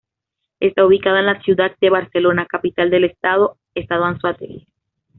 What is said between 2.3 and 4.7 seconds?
capital del estado Estado Anzoátegui.